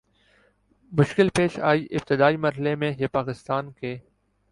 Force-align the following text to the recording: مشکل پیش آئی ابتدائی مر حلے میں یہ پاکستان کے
مشکل 0.91 1.27
پیش 1.35 1.59
آئی 1.69 1.85
ابتدائی 1.91 2.37
مر 2.37 2.53
حلے 2.57 2.73
میں 2.75 2.91
یہ 2.99 3.07
پاکستان 3.11 3.71
کے 3.71 3.97